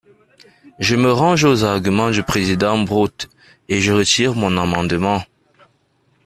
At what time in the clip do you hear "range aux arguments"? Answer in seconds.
1.13-2.09